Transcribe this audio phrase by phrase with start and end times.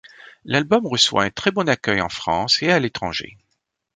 [0.45, 3.37] L'album reçoit un très bon accueil en France et à l'étranger.